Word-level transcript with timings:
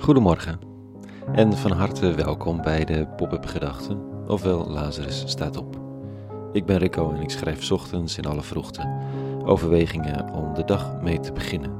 Goedemorgen 0.00 0.58
en 1.32 1.52
van 1.52 1.70
harte 1.70 2.14
welkom 2.14 2.62
bij 2.62 2.84
de 2.84 3.06
Pop-up 3.16 3.46
Gedachten, 3.46 4.28
ofwel 4.28 4.70
Lazarus 4.70 5.22
staat 5.26 5.56
op. 5.56 5.80
Ik 6.52 6.66
ben 6.66 6.78
Rico 6.78 7.12
en 7.12 7.20
ik 7.20 7.30
schrijf 7.30 7.70
ochtends 7.70 8.18
in 8.18 8.24
alle 8.24 8.42
vroegte 8.42 9.02
overwegingen 9.44 10.32
om 10.32 10.54
de 10.54 10.64
dag 10.64 11.00
mee 11.02 11.20
te 11.20 11.32
beginnen. 11.32 11.70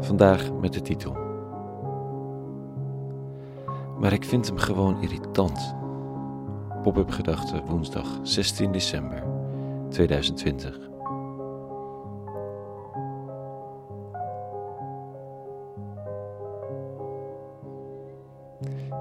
Vandaag 0.00 0.52
met 0.52 0.72
de 0.72 0.82
titel. 0.82 1.16
Maar 3.98 4.12
ik 4.12 4.24
vind 4.24 4.46
hem 4.46 4.58
gewoon 4.58 5.02
irritant. 5.02 5.74
Pop-up 6.82 7.10
Gedachten 7.10 7.64
woensdag 7.66 8.06
16 8.22 8.72
december 8.72 9.22
2020. 9.88 10.85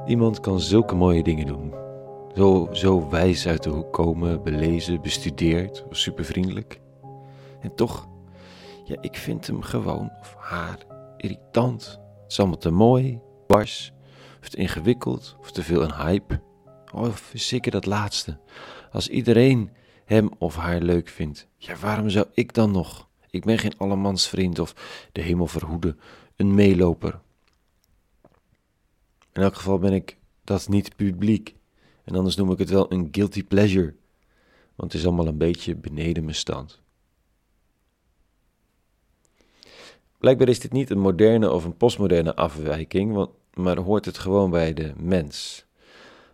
Iemand 0.05 0.40
kan 0.40 0.59
zulke 0.59 0.95
mooie 0.95 1.23
dingen 1.23 1.45
doen. 1.45 1.73
Zo, 2.36 2.68
zo 2.72 3.09
wijs 3.09 3.48
uit 3.48 3.63
de 3.63 3.70
hoek 3.70 3.94
komen, 3.94 4.44
belezen, 4.44 5.02
bestudeerd, 5.02 5.86
supervriendelijk. 5.90 6.82
En 7.62 7.76
toch, 7.76 8.08
ja, 8.84 8.96
ik 9.02 9.16
vind 9.16 9.48
hem 9.48 9.62
gewoon, 9.62 10.12
of 10.20 10.36
haar, 10.38 10.77
irritant. 11.18 11.86
Het 12.23 12.32
is 12.32 12.40
allemaal 12.40 12.58
te 12.58 12.72
mooi, 12.72 13.20
bars, 13.48 13.94
of 14.41 14.49
te 14.49 14.58
ingewikkeld, 14.58 15.36
of 15.40 15.52
te 15.52 15.63
veel 15.63 15.82
een 15.82 15.96
hype. 15.96 16.41
Of 16.94 17.32
zeker 17.34 17.72
dat 17.72 17.85
laatste. 17.85 18.38
Als 18.91 19.10
iedereen 19.10 19.70
hem 20.05 20.30
of 20.38 20.55
haar 20.55 20.82
leuk 20.82 21.08
vindt, 21.08 21.48
ja, 21.58 21.76
waarom 21.76 22.10
zou 22.10 22.26
ik 22.34 22.54
dan 22.54 22.72
nog? 22.72 23.08
Ik 23.30 23.46
ben 23.46 23.58
geen 23.58 23.77
allemansvriend 23.77 24.60
of 24.60 24.74
de 25.12 25.22
hemel 25.22 25.48
verhoede, 25.48 25.96
een 26.35 26.54
meeloper 26.54 27.20
in 29.36 29.41
elk 29.41 29.55
geval 29.55 29.80
ben 29.80 29.94
ik 29.94 30.18
dat 30.44 30.70
niet 30.70 30.96
publiek. 30.96 31.55
En 32.04 32.16
anders 32.16 32.36
noem 32.36 32.52
ik 32.52 32.58
het 32.58 32.70
wel 32.70 32.91
een 32.91 33.08
guilty 33.12 33.44
pleasure. 33.44 33.94
Want 34.76 34.92
het 34.92 35.02
is 35.02 35.08
allemaal 35.08 35.27
een 35.27 35.38
beetje 35.38 35.76
beneden 35.76 36.24
mijn 36.24 36.36
stand. 36.36 36.82
Blijkbaar 40.18 40.50
is 40.50 40.60
dit 40.60 40.72
niet 40.72 40.90
een 40.90 41.00
moderne 41.00 41.52
of 41.52 41.64
een 41.66 41.77
postmoderne 41.77 42.36
afwijking, 42.36 43.14
want, 43.14 43.30
maar 43.54 43.77
hoort 43.77 44.05
het 44.05 44.18
gewoon 44.18 44.50
bij 44.50 44.74
de 44.74 44.94
mens. 44.98 45.66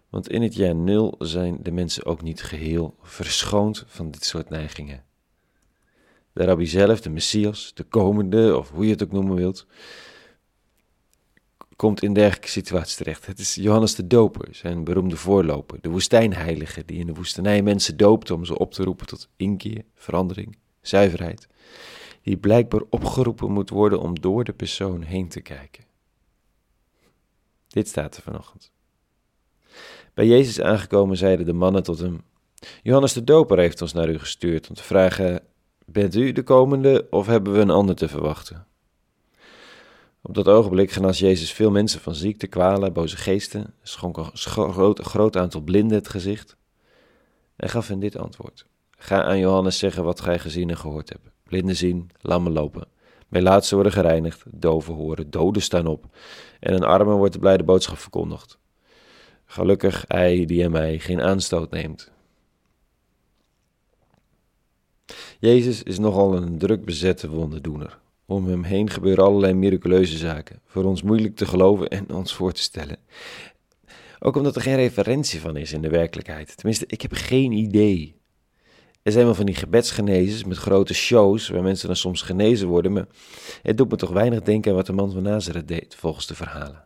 Want 0.10 0.30
in 0.30 0.42
het 0.42 0.56
jaar 0.56 0.76
nul 0.76 1.16
zijn 1.20 1.58
de 1.62 1.72
mensen 1.72 2.06
ook 2.06 2.22
niet 2.22 2.44
geheel 2.44 2.96
verschoond 3.02 3.84
van 3.88 4.12
dit 4.12 4.26
soort 4.26 4.50
neigingen. 4.50 5.04
De 6.34 6.44
rabbi 6.44 6.66
zelf, 6.66 7.02
de 7.02 7.10
Messias, 7.10 7.72
de 7.74 7.84
komende, 7.84 8.58
of 8.58 8.70
hoe 8.70 8.86
je 8.86 8.92
het 8.92 9.04
ook 9.04 9.12
noemen 9.12 9.36
wilt, 9.36 9.66
komt 11.82 12.02
in 12.02 12.14
dergelijke 12.14 12.50
situaties 12.50 12.96
terecht. 12.96 13.26
Het 13.26 13.40
is 13.40 13.56
Johannes 13.56 13.96
de 13.96 14.08
Doper, 14.08 14.48
zijn 14.52 14.84
beroemde 14.84 15.16
voorloper, 15.16 15.82
de 15.82 15.90
woestijnheilige 15.90 16.86
die 16.86 17.00
in 17.00 17.06
de 17.06 17.14
woestenij 17.14 17.62
mensen 17.62 17.98
doopt 17.98 18.32
om 18.32 18.46
ze 18.46 18.58
op 18.58 18.74
te 18.74 18.84
roepen 18.84 19.08
tot 19.08 19.30
inkeer, 19.36 19.84
verandering, 19.96 20.58
zuiverheid, 20.82 21.48
die 22.22 22.38
blijkbaar 22.38 22.82
opgeroepen 22.90 23.52
moet 23.52 23.70
worden 23.70 24.00
om 24.00 24.20
door 24.20 24.44
de 24.44 24.54
persoon 24.54 25.02
heen 25.02 25.28
te 25.28 25.42
kijken. 25.42 25.84
Dit 27.68 27.88
staat 27.88 28.16
er 28.16 28.22
vanochtend. 28.22 28.72
Bij 30.14 30.28
Jezus 30.28 30.62
aangekomen 30.62 31.18
zeiden 31.18 31.46
de 31.46 31.54
mannen 31.54 31.84
tot 31.84 32.00
hem: 32.00 32.22
Johannes 32.84 33.14
de 33.14 33.24
Doper 33.24 33.58
heeft 33.58 33.82
ons 33.82 33.94
naar 33.94 34.10
u 34.10 34.20
gestuurd 34.20 34.70
om 34.70 34.76
te 34.76 34.84
vragen: 34.84 35.44
Bent 35.86 36.16
u 36.16 36.32
de 36.32 36.44
komende 36.44 37.08
of 37.10 37.26
hebben 37.26 37.54
we 37.54 37.60
een 37.60 37.70
ander 37.70 37.96
te 37.96 38.08
verwachten? 38.08 38.66
Op 40.24 40.34
dat 40.34 40.48
ogenblik 40.48 40.92
genas 40.92 41.20
Jezus 41.20 41.52
veel 41.52 41.72
mensen 41.72 42.02
van 42.02 42.16
ziekte, 42.16 42.48
kwalen, 42.48 42.94
boze 42.94 43.18
geesten, 43.18 43.74
schonk 43.82 44.18
een 44.18 44.32
groot, 44.74 45.00
groot 45.00 45.38
aantal 45.38 45.62
blinden 45.62 45.98
het 45.98 46.10
gezicht. 46.10 46.58
Hij 47.56 47.70
gaf 47.70 47.88
hen 47.88 48.00
dit 48.00 48.18
antwoord. 48.18 48.66
Ga 48.98 49.24
aan 49.24 49.40
Johannes 49.40 49.78
zeggen 49.78 50.04
wat 50.04 50.22
gij 50.22 50.40
gezien 50.40 50.70
en 50.70 50.78
gehoord 50.78 51.10
hebt. 51.10 51.30
Blinden 51.44 51.76
zien, 51.76 52.10
lammen 52.20 52.52
lopen. 52.52 52.88
Melaatsen 53.28 53.76
worden 53.76 53.94
gereinigd, 53.94 54.44
doven 54.48 54.94
horen, 54.94 55.30
doden 55.30 55.62
staan 55.62 55.88
op. 55.88 56.06
En 56.60 56.74
een 56.74 56.84
armen 56.84 57.16
wordt 57.16 57.34
de 57.34 57.40
blijde 57.40 57.64
boodschap 57.64 57.98
verkondigd. 57.98 58.60
Gelukkig 59.46 60.06
hij 60.08 60.46
die 60.46 60.66
aan 60.66 60.72
mij 60.72 61.00
geen 61.00 61.22
aanstoot 61.22 61.72
neemt. 61.72 62.12
Jezus 65.40 65.84
is 65.84 66.00
nogal 66.00 66.36
een 66.36 66.58
druk 66.58 66.86
bezette 66.86 67.30
wonderdoener. 67.30 68.01
Om 68.32 68.48
hem 68.48 68.64
heen 68.64 68.90
gebeuren 68.90 69.24
allerlei 69.24 69.54
miraculeuze 69.54 70.18
zaken, 70.18 70.62
voor 70.66 70.84
ons 70.84 71.02
moeilijk 71.02 71.36
te 71.36 71.46
geloven 71.46 71.90
en 71.90 72.14
ons 72.14 72.34
voor 72.34 72.52
te 72.52 72.62
stellen. 72.62 72.98
Ook 74.20 74.36
omdat 74.36 74.56
er 74.56 74.62
geen 74.62 74.76
referentie 74.76 75.40
van 75.40 75.58
is 75.58 75.74
in 75.74 75.82
de 75.82 75.90
werkelijkheid. 75.90 76.58
Tenminste, 76.58 76.86
ik 76.88 77.02
heb 77.02 77.14
geen 77.14 77.52
idee. 77.52 78.16
Er 79.04 79.12
zijn 79.12 79.26
wel 79.26 79.36
van 79.36 79.46
die 79.46 79.56
gebedsgenezes 79.56 80.44
met 80.44 80.58
grote 80.58 80.94
shows 80.94 81.50
waar 81.50 81.64
mensen 81.64 81.88
dan 81.88 81.96
soms 81.96 82.22
genezen 82.22 82.68
worden, 82.68 82.92
maar 82.92 83.08
het 83.62 83.78
doet 83.78 83.90
me 83.90 83.96
toch 83.96 84.10
weinig 84.10 84.42
denken 84.42 84.72
aan 84.72 84.78
wat 84.78 84.86
de 84.86 84.94
man 84.94 85.12
van 85.12 85.24
Nazareth 85.24 85.68
deed, 85.68 85.96
volgens 85.96 86.28
de 86.28 86.36
verhalen. 86.36 86.86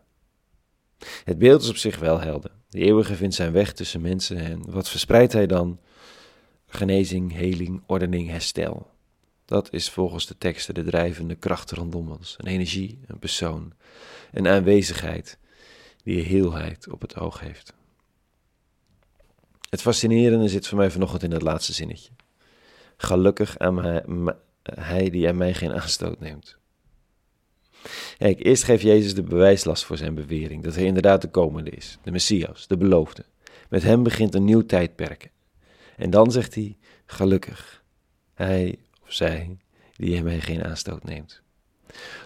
Het 1.24 1.38
beeld 1.38 1.62
is 1.62 1.68
op 1.68 1.76
zich 1.76 1.98
wel 1.98 2.20
helder. 2.20 2.50
De 2.68 2.80
eeuwige 2.80 3.14
vindt 3.14 3.34
zijn 3.34 3.52
weg 3.52 3.72
tussen 3.72 4.00
mensen 4.00 4.36
en 4.36 4.70
wat 4.70 4.88
verspreidt 4.88 5.32
hij 5.32 5.46
dan? 5.46 5.80
Genezing, 6.66 7.32
heling, 7.32 7.82
ordening, 7.86 8.30
herstel. 8.30 8.94
Dat 9.46 9.72
is 9.72 9.90
volgens 9.90 10.26
de 10.26 10.38
teksten 10.38 10.74
de 10.74 10.84
drijvende 10.84 11.34
kracht 11.34 11.70
rondom 11.70 12.10
ons. 12.10 12.34
Een 12.38 12.46
energie, 12.46 12.98
een 13.06 13.18
persoon, 13.18 13.72
een 14.32 14.48
aanwezigheid 14.48 15.38
die 16.02 16.22
heelheid 16.22 16.88
op 16.90 17.00
het 17.00 17.16
oog 17.16 17.40
heeft. 17.40 17.74
Het 19.70 19.82
fascinerende 19.82 20.48
zit 20.48 20.66
voor 20.66 20.78
mij 20.78 20.90
vanochtend 20.90 21.22
in 21.22 21.30
het 21.30 21.42
laatste 21.42 21.72
zinnetje. 21.72 22.10
Gelukkig 22.96 23.58
aan 23.58 23.74
mij, 23.74 24.04
hij 24.62 25.10
die 25.10 25.28
aan 25.28 25.36
mij 25.36 25.54
geen 25.54 25.72
aanstoot 25.72 26.20
neemt. 26.20 26.56
Kijk, 28.18 28.44
eerst 28.44 28.64
geeft 28.64 28.82
Jezus 28.82 29.14
de 29.14 29.22
bewijslast 29.22 29.84
voor 29.84 29.96
zijn 29.96 30.14
bewering 30.14 30.62
dat 30.62 30.74
hij 30.74 30.84
inderdaad 30.84 31.22
de 31.22 31.30
komende 31.30 31.70
is, 31.70 31.98
de 32.02 32.10
Messias, 32.10 32.66
de 32.66 32.76
beloofde. 32.76 33.24
Met 33.68 33.82
hem 33.82 34.02
begint 34.02 34.34
een 34.34 34.44
nieuw 34.44 34.66
tijdperk. 34.66 35.30
En 35.96 36.10
dan 36.10 36.32
zegt 36.32 36.54
hij, 36.54 36.76
gelukkig, 37.06 37.82
hij 38.34 38.78
zij 39.06 39.56
die 39.96 40.22
mij 40.22 40.40
geen 40.40 40.64
aanstoot 40.64 41.04
neemt. 41.04 41.42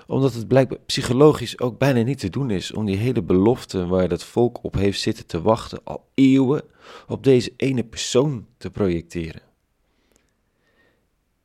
Omdat 0.06 0.34
het 0.34 0.48
blijkbaar 0.48 0.78
psychologisch 0.78 1.60
ook 1.60 1.78
bijna 1.78 2.02
niet 2.02 2.18
te 2.18 2.30
doen 2.30 2.50
is 2.50 2.72
om 2.72 2.84
die 2.84 2.96
hele 2.96 3.22
belofte 3.22 3.86
waar 3.86 4.08
dat 4.08 4.24
volk 4.24 4.64
op 4.64 4.74
heeft 4.74 5.00
zitten 5.00 5.26
te 5.26 5.42
wachten 5.42 5.80
al 5.84 6.08
eeuwen 6.14 6.62
op 7.08 7.24
deze 7.24 7.52
ene 7.56 7.84
persoon 7.84 8.46
te 8.56 8.70
projecteren. 8.70 9.42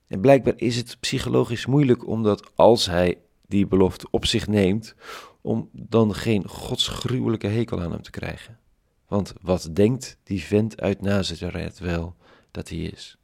En 0.08 0.22
blijkbaar 0.22 0.54
is 0.58 0.76
het 0.76 0.98
psychologisch 1.00 1.66
moeilijk 1.66 2.08
omdat 2.08 2.52
als 2.56 2.86
hij 2.86 3.18
die 3.48 3.68
belofte 3.68 4.08
op 4.12 4.26
zich 4.26 4.48
neemt, 4.48 4.96
om 5.42 5.70
dan 5.72 6.16
geen 6.16 6.48
godsgruwelijke 6.48 7.48
hekel 7.48 7.82
aan 7.82 7.92
hem 7.92 8.02
te 8.02 8.12
krijgen. 8.12 8.60
Want 9.08 9.34
wat 9.42 9.70
denkt 9.74 10.18
die 10.24 10.44
vent 10.44 10.82
uit 10.82 11.02
Nazareth 11.02 11.80
wel 11.80 12.16
dat 12.52 12.70
hij 12.70 12.78
is? 12.78 13.18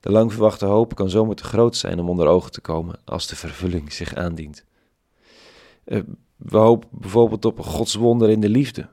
De 0.00 0.10
lang 0.10 0.32
verwachte 0.32 0.64
hoop 0.64 0.94
kan 0.94 1.10
zomaar 1.10 1.34
te 1.34 1.44
groot 1.44 1.76
zijn 1.76 2.00
om 2.00 2.08
onder 2.08 2.26
ogen 2.26 2.52
te 2.52 2.60
komen 2.60 2.98
als 3.04 3.26
de 3.26 3.36
vervulling 3.36 3.92
zich 3.92 4.14
aandient. 4.14 4.64
Eh, 5.84 6.00
we 6.36 6.56
hopen 6.56 6.88
bijvoorbeeld 6.92 7.44
op 7.44 7.58
een 7.58 7.64
godswonder 7.64 8.30
in 8.30 8.40
de 8.40 8.48
liefde. 8.48 8.88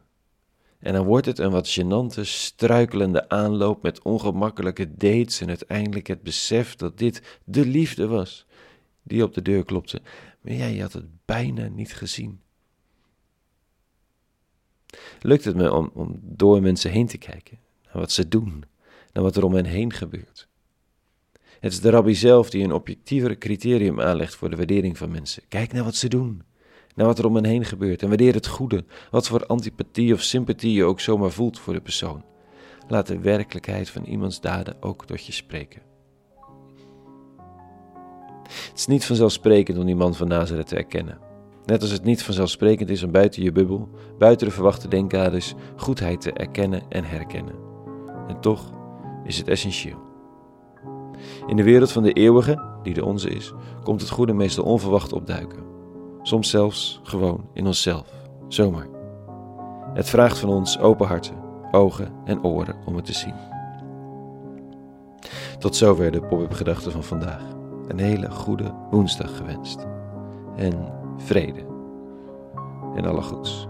En 0.80 0.94
dan 0.94 1.06
wordt 1.06 1.26
het 1.26 1.40
een 1.40 1.52
wat 1.52 1.80
gênante, 1.80 2.22
struikelende 2.22 3.30
aanloop 3.30 3.82
met 3.82 4.02
ongemakkelijke 4.02 4.98
dates 4.98 5.42
en 5.42 5.48
uiteindelijk 5.48 6.08
het 6.08 6.22
besef 6.22 6.76
dat 6.76 6.98
dit 6.98 7.40
de 7.44 7.66
liefde 7.66 8.08
was 8.08 8.46
die 9.04 9.24
op 9.24 9.34
de 9.34 9.42
deur 9.42 9.66
klopte. 9.66 10.02
Maar 10.42 10.54
jij 10.54 10.78
had 10.78 10.94
het 10.94 11.26
bijna 11.26 11.68
niet 11.68 11.94
gezien. 11.94 12.42
Lukt 15.22 15.44
het 15.44 15.56
me 15.56 15.74
om, 15.74 15.92
om 15.94 16.20
door 16.22 16.62
mensen 16.62 16.92
heen 16.92 17.08
te 17.08 17.18
kijken, 17.18 17.60
naar 17.84 18.02
wat 18.02 18.12
ze 18.12 18.28
doen, 18.28 18.64
naar 19.14 19.24
wat 19.24 19.36
er 19.36 19.44
om 19.44 19.54
hen 19.54 19.66
heen 19.66 19.94
gebeurt? 19.94 20.48
Het 21.64 21.72
is 21.72 21.82
de 21.82 21.90
rabbi 21.90 22.16
zelf 22.16 22.50
die 22.50 22.64
een 22.64 22.74
objectiever 22.74 23.38
criterium 23.38 24.02
aanlegt 24.02 24.36
voor 24.36 24.50
de 24.50 24.56
waardering 24.56 24.98
van 24.98 25.12
mensen. 25.12 25.44
Kijk 25.48 25.74
naar 25.74 25.84
wat 25.84 25.96
ze 25.96 26.08
doen, 26.08 26.44
naar 26.96 27.06
wat 27.06 27.20
er 27.20 27.26
om 27.26 27.36
hen 27.36 27.46
heen 27.46 27.66
gebeurt 27.66 28.02
en 28.02 28.08
waardeer 28.08 28.34
het 28.34 28.48
goede, 28.48 28.86
wat 29.12 29.28
voor 29.28 29.46
antipathie 29.46 30.14
of 30.14 30.22
sympathie 30.22 30.74
je 30.74 30.84
ook 30.84 31.00
zomaar 31.00 31.32
voelt 31.32 31.60
voor 31.60 31.74
de 31.74 31.82
persoon. 31.82 32.24
Laat 32.88 33.08
de 33.08 33.20
werkelijkheid 33.20 33.90
van 33.90 34.04
iemands 34.04 34.42
daden 34.42 34.76
ook 34.80 35.06
tot 35.06 35.26
je 35.26 35.32
spreken. 35.32 35.82
Het 38.44 38.72
is 38.76 38.88
niet 38.88 39.06
vanzelfsprekend 39.06 39.78
om 39.78 39.86
die 39.86 39.96
man 39.96 40.16
van 40.16 40.28
Nazareth 40.28 40.68
te 40.68 40.76
erkennen. 40.76 41.20
Net 41.66 41.82
als 41.82 41.92
het 41.92 42.04
niet 42.04 42.24
vanzelfsprekend 42.24 42.90
is 42.90 43.04
om 43.04 43.12
buiten 43.12 43.44
je 43.44 43.52
bubbel, 43.52 43.90
buiten 44.18 44.48
de 44.48 44.54
verwachte 44.54 44.88
denkkaders, 44.88 45.54
goedheid 45.76 46.22
te 46.22 46.32
erkennen 46.34 46.82
en 46.90 47.04
herkennen. 47.04 47.56
En 48.28 48.40
toch 48.40 48.74
is 49.24 49.38
het 49.38 49.48
essentieel. 49.48 50.13
In 51.48 51.56
de 51.56 51.64
wereld 51.64 51.92
van 51.92 52.04
de 52.04 52.14
eeuwige, 52.14 52.62
die 52.84 52.94
de 52.94 53.06
onze 53.06 53.30
is, 53.30 53.54
komt 53.84 54.02
het 54.02 54.10
goede 54.10 54.34
meestal 54.34 54.64
onverwacht 54.64 55.14
opduiken. 55.14 55.64
soms 56.22 56.50
zelfs 56.50 57.00
gewoon 57.04 57.46
in 57.54 57.66
onszelf, 57.66 58.08
zomaar. 58.48 58.88
Het 59.94 60.10
vraagt 60.10 60.40
van 60.40 60.50
ons 60.50 60.80
open 60.80 61.08
harten, 61.08 61.36
ogen 61.72 62.14
en 62.26 62.44
oren 62.44 62.76
om 62.86 62.96
het 62.96 63.06
te 63.06 63.14
zien. 63.14 63.36
Tot 65.60 65.76
zover 65.76 66.12
de 66.12 66.22
pop-up 66.22 66.54
gedachten 66.54 66.92
van 66.92 67.04
vandaag. 67.04 67.44
Een 67.88 68.00
hele 68.00 68.32
goede 68.32 68.74
woensdag 68.92 69.38
gewenst. 69.38 69.86
En 70.56 70.94
vrede. 71.18 71.66
En 72.96 73.06
alle 73.06 73.22
goeds. 73.22 73.68